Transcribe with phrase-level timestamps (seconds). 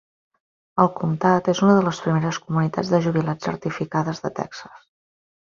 [0.83, 4.83] El comtat és una de les primeres comunitats de jubilats certificades de Texas.